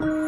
[0.00, 0.23] Thank you.